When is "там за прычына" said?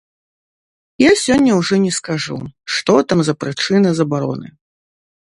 3.13-3.89